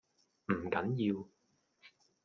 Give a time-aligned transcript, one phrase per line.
[0.47, 1.27] 唔緊要